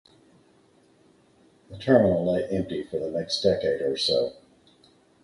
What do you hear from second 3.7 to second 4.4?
or so.